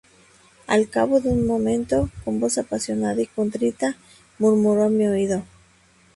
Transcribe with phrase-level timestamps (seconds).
[0.65, 3.97] al cabo de un momento, con voz apasionada y contrita,
[4.39, 5.43] murmuró a mi oído: